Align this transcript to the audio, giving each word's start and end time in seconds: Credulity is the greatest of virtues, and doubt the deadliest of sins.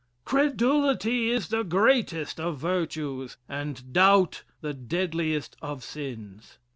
Credulity 0.25 1.29
is 1.29 1.49
the 1.49 1.61
greatest 1.61 2.39
of 2.39 2.57
virtues, 2.57 3.37
and 3.47 3.93
doubt 3.93 4.41
the 4.61 4.73
deadliest 4.73 5.55
of 5.61 5.83
sins. 5.83 6.57